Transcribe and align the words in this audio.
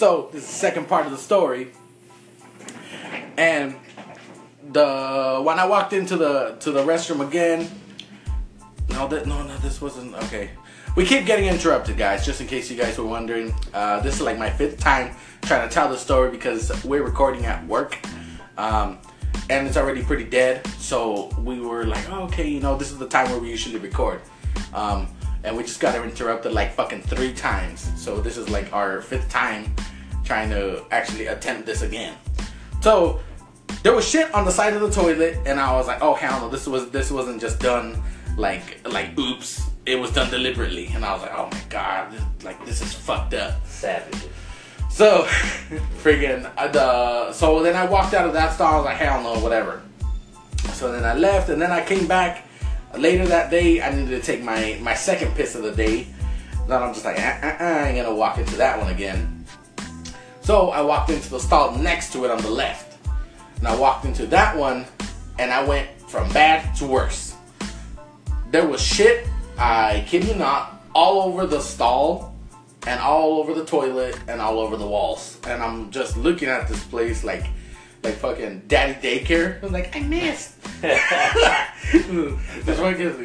So 0.00 0.30
this 0.32 0.44
is 0.44 0.48
the 0.48 0.54
second 0.54 0.88
part 0.88 1.04
of 1.04 1.12
the 1.12 1.18
story, 1.18 1.72
and 3.36 3.76
the 4.72 5.42
when 5.44 5.58
I 5.58 5.66
walked 5.66 5.92
into 5.92 6.16
the 6.16 6.56
to 6.60 6.72
the 6.72 6.82
restroom 6.82 7.20
again. 7.20 7.70
No, 8.88 9.06
that 9.08 9.26
no, 9.26 9.42
no, 9.42 9.54
this 9.58 9.82
wasn't 9.82 10.14
okay. 10.24 10.52
We 10.96 11.04
keep 11.04 11.26
getting 11.26 11.48
interrupted, 11.48 11.98
guys. 11.98 12.24
Just 12.24 12.40
in 12.40 12.46
case 12.46 12.70
you 12.70 12.78
guys 12.78 12.96
were 12.96 13.04
wondering, 13.04 13.52
uh, 13.74 14.00
this 14.00 14.14
is 14.14 14.22
like 14.22 14.38
my 14.38 14.48
fifth 14.48 14.80
time 14.80 15.14
trying 15.42 15.68
to 15.68 15.74
tell 15.74 15.90
the 15.90 15.98
story 15.98 16.30
because 16.30 16.72
we're 16.82 17.02
recording 17.02 17.44
at 17.44 17.62
work, 17.66 17.98
um, 18.56 18.96
and 19.50 19.68
it's 19.68 19.76
already 19.76 20.02
pretty 20.02 20.24
dead. 20.24 20.66
So 20.78 21.28
we 21.40 21.60
were 21.60 21.84
like, 21.84 22.10
oh, 22.10 22.22
okay, 22.22 22.48
you 22.48 22.60
know, 22.60 22.74
this 22.74 22.90
is 22.90 22.96
the 22.96 23.06
time 23.06 23.28
where 23.30 23.38
we 23.38 23.50
usually 23.50 23.78
record, 23.78 24.22
um, 24.72 25.08
and 25.44 25.54
we 25.54 25.62
just 25.62 25.78
got 25.78 25.94
interrupted 25.94 26.52
like 26.52 26.72
fucking 26.72 27.02
three 27.02 27.34
times. 27.34 27.92
So 27.96 28.18
this 28.22 28.38
is 28.38 28.48
like 28.48 28.72
our 28.72 29.02
fifth 29.02 29.28
time 29.28 29.74
trying 30.30 30.48
to 30.48 30.84
actually 30.92 31.26
attempt 31.26 31.66
this 31.66 31.82
again. 31.82 32.14
So 32.82 33.18
there 33.82 33.92
was 33.92 34.08
shit 34.08 34.32
on 34.32 34.44
the 34.44 34.52
side 34.52 34.74
of 34.74 34.80
the 34.80 34.88
toilet, 34.88 35.36
and 35.44 35.58
I 35.58 35.72
was 35.72 35.88
like, 35.88 36.02
oh 36.02 36.14
hell 36.14 36.42
no, 36.42 36.48
this 36.48 36.68
was 36.68 36.88
this 36.90 37.10
wasn't 37.10 37.40
just 37.40 37.58
done 37.58 38.00
like 38.36 38.78
like 38.88 39.18
oops. 39.18 39.68
It 39.86 39.96
was 39.96 40.12
done 40.12 40.30
deliberately 40.30 40.86
and 40.94 41.04
i 41.04 41.12
was 41.14 41.22
like 41.22 41.32
oh 41.34 41.48
my 41.50 41.62
god 41.68 42.12
this, 42.12 42.44
like 42.44 42.64
this 42.64 42.80
is 42.80 42.92
fucked 42.94 43.34
up. 43.34 43.66
Savage. 43.66 44.22
so 44.88 45.24
friggin' 46.02 46.48
uh, 46.56 46.68
the 46.68 47.32
so 47.32 47.60
then 47.64 47.74
i 47.74 47.84
walked 47.86 48.14
out 48.14 48.24
of 48.24 48.32
that 48.34 48.52
stall 48.52 48.74
i 48.74 48.76
was 48.76 48.84
like 48.84 48.98
hell 48.98 49.20
no 49.24 49.40
whatever. 49.40 49.82
So 50.78 50.92
then 50.92 51.04
i 51.04 51.14
left 51.14 51.48
and 51.48 51.60
then 51.60 51.72
i 51.72 51.84
came 51.84 52.06
back 52.06 52.46
later 52.96 53.26
that 53.26 53.50
day. 53.50 53.82
I 53.82 53.90
needed 53.90 54.10
to 54.10 54.22
take 54.22 54.44
my 54.44 54.78
my 54.80 54.94
second 54.94 55.34
piss 55.34 55.56
of 55.56 55.64
the 55.64 55.72
day. 55.72 56.06
Then 56.68 56.80
i'm 56.84 56.94
just 56.94 57.04
like 57.04 57.18
uh, 57.18 57.46
uh, 57.46 57.56
uh, 57.58 57.64
i 57.64 57.88
ain't 57.88 57.96
gonna 57.96 58.14
walk 58.14 58.38
into 58.38 58.54
that 58.58 58.78
one 58.78 58.92
again 58.92 59.39
so 60.50 60.70
i 60.70 60.80
walked 60.80 61.10
into 61.10 61.30
the 61.30 61.38
stall 61.38 61.76
next 61.76 62.12
to 62.12 62.24
it 62.24 62.30
on 62.30 62.42
the 62.42 62.50
left 62.50 62.98
and 63.58 63.68
i 63.68 63.76
walked 63.76 64.04
into 64.04 64.26
that 64.26 64.56
one 64.56 64.84
and 65.38 65.52
i 65.52 65.62
went 65.62 65.88
from 66.10 66.28
bad 66.32 66.74
to 66.74 66.84
worse 66.86 67.30
there 68.50 68.66
was 68.66 68.82
shit, 68.82 69.28
I 69.58 70.04
kid 70.08 70.24
you 70.24 70.34
not, 70.34 70.82
all 70.92 71.22
over 71.22 71.46
the 71.46 71.60
stall 71.60 72.34
and 72.86 73.00
all 73.00 73.38
over 73.38 73.54
the 73.54 73.64
toilet 73.64 74.18
and 74.26 74.40
all 74.40 74.58
over 74.58 74.76
the 74.76 74.86
walls. 74.86 75.38
And 75.46 75.62
I'm 75.62 75.92
just 75.92 76.16
looking 76.16 76.48
at 76.48 76.66
this 76.66 76.82
place 76.84 77.22
like 77.22 77.46
like 78.02 78.14
fucking 78.14 78.62
daddy 78.66 78.94
daycare. 78.94 79.62
I'm 79.62 79.72
like, 79.72 79.94
I 79.94 80.00
missed. 80.00 80.60
this 80.80 80.98
uh, 82.68 82.82
one 82.82 82.96
gets 82.96 83.18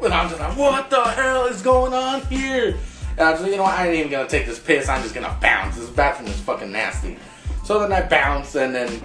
and 0.00 0.14
I'm 0.14 0.28
just 0.28 0.40
like, 0.40 0.56
what 0.56 0.88
the 0.88 1.02
hell 1.02 1.46
is 1.46 1.60
going 1.60 1.92
on 1.92 2.22
here? 2.26 2.76
And 3.18 3.26
I 3.26 3.32
was 3.32 3.40
like, 3.40 3.50
you 3.50 3.56
know 3.56 3.64
what, 3.64 3.76
I 3.76 3.88
ain't 3.88 3.96
even 3.96 4.12
gonna 4.12 4.28
take 4.28 4.46
this 4.46 4.60
piss, 4.60 4.88
I'm 4.88 5.02
just 5.02 5.14
gonna 5.14 5.36
bounce. 5.40 5.76
This 5.76 5.90
bathroom 5.90 6.28
is 6.28 6.40
fucking 6.40 6.70
nasty. 6.70 7.18
So 7.64 7.80
then 7.80 7.92
I 7.92 8.06
bounced 8.06 8.54
and 8.54 8.72
then 8.74 9.02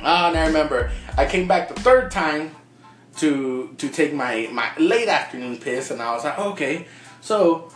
ah, 0.00 0.28
and 0.28 0.36
I 0.36 0.46
remember 0.46 0.90
I 1.16 1.26
came 1.26 1.46
back 1.46 1.68
the 1.68 1.80
third 1.80 2.10
time 2.10 2.50
to 3.18 3.74
to 3.78 3.88
take 3.88 4.12
my 4.12 4.48
my 4.52 4.70
late 4.78 5.08
afternoon 5.08 5.58
piss, 5.58 5.90
and 5.90 6.02
I 6.02 6.12
was 6.12 6.24
like, 6.24 6.38
okay, 6.38 6.86
so 7.20 7.70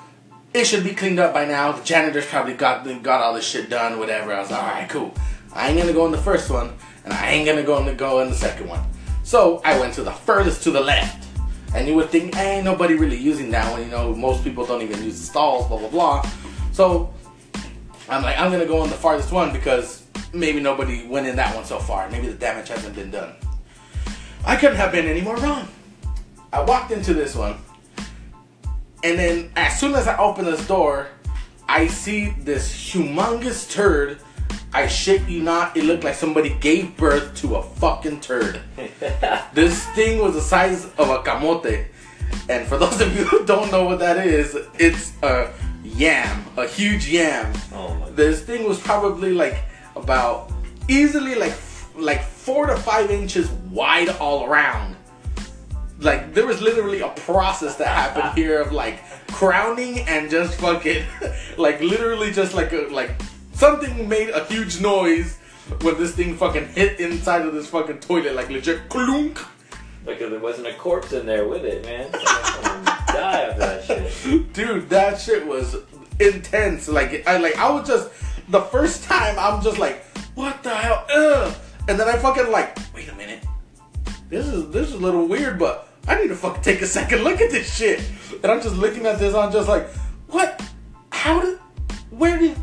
it 0.52 0.64
should 0.64 0.84
be 0.84 0.90
cleaned 0.90 1.20
up 1.20 1.32
by 1.32 1.44
now. 1.44 1.72
The 1.72 1.84
janitor's 1.84 2.26
probably 2.26 2.54
got 2.54 2.84
got 3.02 3.22
all 3.22 3.34
this 3.34 3.46
shit 3.46 3.70
done, 3.70 3.98
whatever. 3.98 4.32
I 4.32 4.40
was 4.40 4.50
like, 4.50 4.62
all 4.62 4.68
right, 4.68 4.88
cool. 4.88 5.14
I 5.52 5.68
ain't 5.68 5.78
gonna 5.78 5.92
go 5.92 6.04
in 6.06 6.12
the 6.12 6.18
first 6.18 6.50
one, 6.50 6.72
and 7.04 7.12
I 7.12 7.30
ain't 7.30 7.46
gonna 7.46 7.62
go 7.62 7.78
in 7.78 7.86
the 7.86 7.94
go 7.94 8.20
in 8.20 8.28
the 8.28 8.34
second 8.34 8.68
one. 8.68 8.84
So 9.22 9.60
I 9.64 9.78
went 9.78 9.94
to 9.94 10.02
the 10.02 10.12
furthest 10.12 10.62
to 10.64 10.70
the 10.70 10.80
left, 10.80 11.26
and 11.74 11.86
you 11.86 11.94
would 11.94 12.10
think, 12.10 12.34
hey, 12.34 12.62
nobody 12.62 12.94
really 12.94 13.16
using 13.16 13.50
that 13.50 13.70
one. 13.70 13.82
You 13.82 13.88
know, 13.88 14.14
most 14.14 14.42
people 14.44 14.66
don't 14.66 14.82
even 14.82 15.02
use 15.02 15.20
the 15.20 15.26
stalls, 15.26 15.66
blah 15.68 15.78
blah 15.78 15.88
blah. 15.88 16.30
So 16.72 17.12
I'm 18.08 18.22
like, 18.22 18.38
I'm 18.38 18.50
gonna 18.50 18.66
go 18.66 18.80
on 18.80 18.88
the 18.88 18.96
farthest 18.96 19.32
one 19.32 19.52
because 19.52 20.04
maybe 20.32 20.60
nobody 20.60 21.06
went 21.06 21.26
in 21.26 21.36
that 21.36 21.54
one 21.54 21.64
so 21.64 21.78
far. 21.78 22.08
Maybe 22.10 22.26
the 22.26 22.34
damage 22.34 22.68
hasn't 22.68 22.94
been 22.94 23.10
done. 23.10 23.34
I 24.44 24.56
couldn't 24.56 24.76
have 24.76 24.92
been 24.92 25.06
any 25.06 25.20
more 25.20 25.36
wrong. 25.36 25.68
I 26.52 26.62
walked 26.62 26.90
into 26.90 27.14
this 27.14 27.36
one, 27.36 27.56
and 29.04 29.18
then 29.18 29.52
as 29.54 29.78
soon 29.78 29.94
as 29.94 30.08
I 30.08 30.16
open 30.18 30.44
this 30.44 30.66
door, 30.66 31.08
I 31.68 31.86
see 31.86 32.30
this 32.40 32.72
humongous 32.72 33.70
turd. 33.70 34.18
I 34.72 34.86
shit 34.86 35.28
you 35.28 35.42
not, 35.42 35.76
it 35.76 35.84
looked 35.84 36.04
like 36.04 36.14
somebody 36.14 36.50
gave 36.60 36.96
birth 36.96 37.34
to 37.36 37.56
a 37.56 37.62
fucking 37.62 38.20
turd. 38.20 38.60
this 39.52 39.84
thing 39.88 40.20
was 40.20 40.34
the 40.34 40.40
size 40.40 40.84
of 40.84 41.08
a 41.08 41.18
camote. 41.22 41.86
And 42.48 42.66
for 42.66 42.78
those 42.82 43.00
of 43.00 43.16
you 43.16 43.24
who 43.24 43.44
don't 43.44 43.70
know 43.72 43.84
what 43.84 43.98
that 43.98 44.24
is, 44.24 44.56
it's 44.78 45.12
a 45.22 45.52
yam, 45.82 46.44
a 46.56 46.66
huge 46.66 47.08
yam. 47.08 47.52
Oh 47.72 48.00
this 48.14 48.42
thing 48.42 48.68
was 48.68 48.78
probably 48.78 49.32
like 49.32 49.64
about 49.96 50.52
easily 50.88 51.34
like 51.34 51.54
like 51.96 52.22
four 52.22 52.66
to 52.66 52.76
five 52.76 53.10
inches 53.10 53.50
wide 53.70 54.08
all 54.20 54.46
around. 54.46 54.96
Like 55.98 56.32
there 56.32 56.46
was 56.46 56.60
literally 56.60 57.00
a 57.00 57.08
process 57.08 57.76
that 57.76 57.88
happened 57.88 58.34
here 58.36 58.60
of 58.60 58.72
like 58.72 59.02
crowning 59.28 60.00
and 60.00 60.30
just 60.30 60.58
fucking 60.60 61.04
like 61.56 61.80
literally 61.80 62.32
just 62.32 62.54
like 62.54 62.72
a 62.72 62.88
like 62.90 63.20
something 63.60 64.08
made 64.08 64.30
a 64.30 64.42
huge 64.46 64.80
noise 64.80 65.36
when 65.82 65.98
this 65.98 66.14
thing 66.14 66.34
fucking 66.34 66.66
hit 66.68 66.98
inside 66.98 67.42
of 67.42 67.52
this 67.52 67.68
fucking 67.68 68.00
toilet 68.00 68.34
like 68.34 68.48
legit 68.48 68.88
clunk. 68.88 69.38
Because 70.06 70.30
there 70.30 70.40
wasn't 70.40 70.66
a 70.66 70.72
corpse 70.74 71.12
in 71.12 71.26
there 71.26 71.46
with 71.46 71.66
it, 71.66 71.84
man. 71.84 72.10
die 72.10 73.40
of 73.40 73.58
that 73.58 73.84
shit. 73.84 74.52
Dude, 74.54 74.88
that 74.88 75.20
shit 75.20 75.46
was 75.46 75.76
intense. 76.18 76.88
Like 76.88 77.28
I 77.28 77.36
like 77.36 77.56
I 77.58 77.70
was 77.70 77.86
just 77.86 78.10
the 78.48 78.62
first 78.62 79.04
time 79.04 79.36
I'm 79.38 79.62
just 79.62 79.78
like, 79.78 80.04
what 80.34 80.62
the 80.62 80.74
hell? 80.74 81.06
Ugh. 81.14 81.54
And 81.86 82.00
then 82.00 82.08
I 82.08 82.16
fucking 82.16 82.50
like, 82.50 82.78
wait 82.94 83.10
a 83.10 83.14
minute. 83.14 83.44
This 84.30 84.46
is 84.46 84.70
this 84.70 84.88
is 84.88 84.94
a 84.94 84.98
little 84.98 85.26
weird, 85.28 85.58
but 85.58 85.86
I 86.08 86.18
need 86.18 86.28
to 86.28 86.34
fucking 86.34 86.62
take 86.62 86.80
a 86.80 86.86
second 86.86 87.24
look 87.24 87.42
at 87.42 87.50
this 87.50 87.76
shit. 87.76 88.02
And 88.42 88.50
I'm 88.50 88.62
just 88.62 88.76
looking 88.76 89.04
at 89.04 89.18
this, 89.18 89.34
I'm 89.34 89.52
just 89.52 89.68
like, 89.68 89.86
what? 90.28 90.62
How 91.12 91.42
did 91.42 91.58
where 92.08 92.38
did 92.38 92.56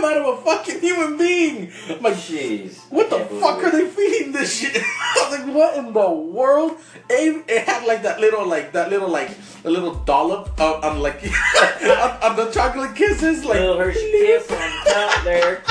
come 0.00 0.10
out 0.10 0.16
of 0.18 0.38
a 0.38 0.42
fucking 0.42 0.80
human 0.80 1.16
being? 1.16 1.72
I'm 1.88 2.02
like, 2.02 2.14
jeez. 2.14 2.78
What 2.90 3.10
the 3.10 3.18
fuck 3.40 3.62
are 3.64 3.70
they 3.70 3.86
feeding 3.86 4.32
this 4.32 4.58
shit? 4.58 4.76
I 5.00 5.28
was 5.28 5.38
like, 5.38 5.54
what 5.54 5.76
in 5.76 5.92
the 5.92 6.10
world? 6.10 6.78
It, 7.10 7.44
it 7.48 7.66
had 7.66 7.86
like 7.86 8.02
that 8.02 8.20
little, 8.20 8.46
like 8.46 8.72
that 8.72 8.90
little, 8.90 9.08
like 9.08 9.30
a 9.64 9.70
little 9.70 9.94
dollop 9.94 10.60
of, 10.60 10.84
on 10.84 11.00
like 11.00 11.22
on, 11.82 12.30
on, 12.30 12.36
the 12.36 12.50
chocolate 12.52 12.94
kisses, 12.94 13.44
like 13.44 13.58
little 13.58 13.78
Hershey 13.78 14.00
kiss 14.12 14.50
on 14.50 14.70
top 14.86 15.24
there. 15.24 15.62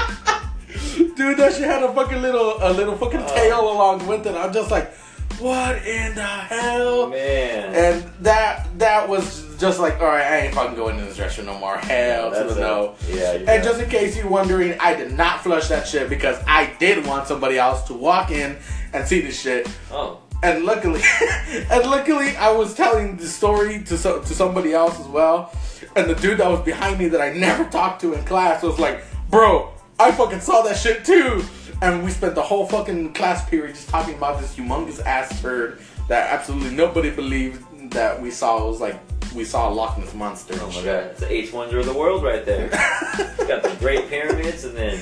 Dude, 1.15 1.37
that 1.37 1.53
shit 1.53 1.63
had 1.63 1.83
a 1.83 1.93
fucking 1.93 2.21
little 2.21 2.57
a 2.59 2.71
little 2.73 2.97
fucking 2.97 3.21
oh. 3.21 3.35
tail 3.35 3.71
along 3.71 4.05
with 4.07 4.25
it. 4.27 4.35
I'm 4.35 4.53
just 4.53 4.71
like, 4.71 4.93
what 5.39 5.85
in 5.85 6.15
the 6.15 6.21
hell? 6.21 7.09
Man. 7.09 7.73
And 7.75 8.11
that 8.23 8.67
that 8.79 9.07
was 9.07 9.45
just 9.57 9.79
like, 9.79 9.99
all 9.99 10.07
right, 10.07 10.25
I 10.25 10.37
ain't 10.39 10.55
fucking 10.55 10.75
going 10.75 10.97
to 10.97 11.05
this 11.05 11.19
restaurant 11.19 11.49
no 11.49 11.59
more. 11.59 11.77
Hell 11.77 12.31
to 12.31 12.53
the 12.53 12.59
no. 12.59 12.95
Yeah. 13.09 13.33
And 13.33 13.63
just 13.63 13.81
in 13.81 13.89
case 13.89 14.15
you're 14.15 14.27
wondering, 14.27 14.77
I 14.79 14.95
did 14.95 15.13
not 15.13 15.43
flush 15.43 15.67
that 15.69 15.87
shit 15.87 16.09
because 16.09 16.41
I 16.47 16.73
did 16.79 17.05
want 17.05 17.27
somebody 17.27 17.57
else 17.57 17.83
to 17.87 17.93
walk 17.93 18.31
in 18.31 18.57
and 18.93 19.07
see 19.07 19.21
this 19.21 19.39
shit. 19.39 19.67
Oh. 19.91 20.21
And 20.43 20.65
luckily, 20.65 21.01
and 21.49 21.89
luckily, 21.89 22.35
I 22.37 22.51
was 22.51 22.75
telling 22.75 23.17
the 23.17 23.27
story 23.27 23.83
to 23.83 23.97
so, 23.97 24.21
to 24.21 24.33
somebody 24.35 24.73
else 24.73 24.99
as 24.99 25.07
well. 25.07 25.51
And 25.95 26.09
the 26.09 26.15
dude 26.15 26.37
that 26.39 26.49
was 26.49 26.61
behind 26.61 26.99
me 26.99 27.07
that 27.09 27.21
I 27.21 27.33
never 27.33 27.63
talked 27.69 28.01
to 28.01 28.13
in 28.13 28.23
class 28.25 28.61
was 28.61 28.77
like, 28.77 29.03
"Bro, 29.29 29.73
I 29.99 30.11
fucking 30.11 30.41
saw 30.41 30.61
that 30.61 30.77
shit 30.77 31.03
too. 31.03 31.43
And 31.81 32.03
we 32.03 32.11
spent 32.11 32.35
the 32.35 32.41
whole 32.41 32.65
fucking 32.65 33.13
class 33.13 33.47
period 33.49 33.75
just 33.75 33.89
talking 33.89 34.15
about 34.15 34.39
this 34.41 34.55
humongous 34.55 35.03
ass 35.05 35.41
turd 35.41 35.79
that 36.07 36.31
absolutely 36.33 36.75
nobody 36.75 37.11
believed 37.11 37.91
that 37.91 38.19
we 38.21 38.31
saw. 38.31 38.65
It 38.65 38.69
was 38.69 38.81
like 38.81 38.99
we 39.35 39.43
saw 39.43 39.69
a 39.69 39.71
Loch 39.71 39.97
Ness 39.97 40.13
monster. 40.13 40.55
Oh 40.59 40.67
my 40.67 40.83
god, 40.83 41.11
it's 41.11 41.19
the 41.19 41.31
eighth 41.31 41.53
wonder 41.53 41.79
of 41.79 41.85
the 41.85 41.93
world 41.93 42.23
right 42.23 42.45
there. 42.45 42.69
got 43.47 43.63
the 43.63 43.75
Great 43.79 44.09
Pyramids 44.09 44.63
and 44.63 44.75
then 44.75 44.99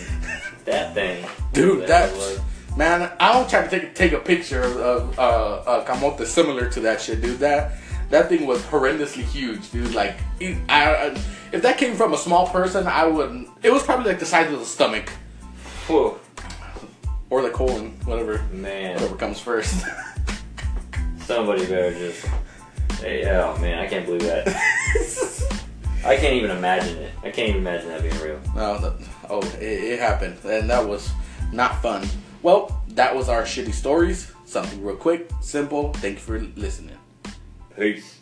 that 0.65 0.93
thing. 0.93 1.25
Dude, 1.53 1.87
that 1.87 2.13
man, 2.75 3.11
I 3.19 3.37
will 3.39 3.47
try 3.47 3.65
to 3.65 3.69
take 3.69 3.95
take 3.95 4.11
a 4.11 4.19
picture 4.19 4.61
of 4.61 5.17
uh, 5.17 5.63
a 5.65 5.85
camote 5.85 6.25
similar 6.25 6.69
to 6.69 6.79
that 6.81 7.01
shit, 7.01 7.21
dude. 7.21 7.39
That 7.39 7.77
that 8.09 8.29
thing 8.29 8.45
was 8.45 8.61
horrendously 8.63 9.23
huge, 9.23 9.71
dude. 9.71 9.93
Like, 9.93 10.17
I, 10.41 10.55
I, 10.69 11.05
if 11.51 11.61
that 11.61 11.77
came 11.77 11.95
from 11.95 12.13
a 12.13 12.17
small 12.17 12.47
person, 12.47 12.85
I 12.87 13.05
wouldn't. 13.05 13.49
It 13.63 13.71
was 13.71 13.83
probably 13.83 14.07
like 14.07 14.19
the 14.19 14.25
size 14.25 14.51
of 14.51 14.59
the 14.59 14.65
stomach. 14.65 15.09
Whoa. 15.87 16.19
Or 17.29 17.41
the 17.41 17.49
colon, 17.49 17.91
whatever. 18.05 18.43
Man. 18.51 18.95
Whatever 18.95 19.15
comes 19.15 19.39
first. 19.39 19.85
Somebody 21.19 21.65
better 21.65 21.91
just. 21.93 22.25
Hey, 22.99 23.27
oh 23.29 23.57
man, 23.57 23.79
I 23.79 23.87
can't 23.87 24.05
believe 24.05 24.21
that. 24.21 24.47
I 26.05 26.17
can't 26.17 26.35
even 26.35 26.51
imagine 26.51 26.97
it. 26.97 27.11
I 27.23 27.31
can't 27.31 27.49
even 27.49 27.61
imagine 27.61 27.89
that 27.89 28.03
being 28.03 28.19
real. 28.19 28.39
No, 28.55 28.77
that, 28.77 29.07
oh, 29.29 29.41
it, 29.59 29.63
it 29.63 29.99
happened, 29.99 30.37
and 30.45 30.69
that 30.69 30.87
was 30.87 31.11
not 31.51 31.81
fun. 31.81 32.07
Well, 32.43 32.83
that 32.89 33.15
was 33.15 33.27
our 33.27 33.41
shitty 33.41 33.73
stories. 33.73 34.31
Something 34.45 34.83
real 34.83 34.95
quick, 34.95 35.31
simple. 35.41 35.93
Thank 35.93 36.15
you 36.15 36.21
for 36.21 36.39
listening. 36.55 36.97
Peace. 37.75 38.19